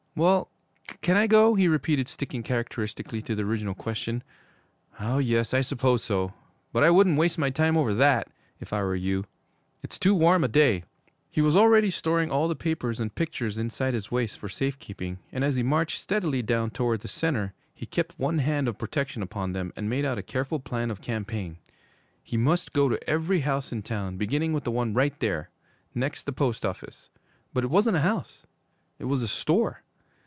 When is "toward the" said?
16.75-17.07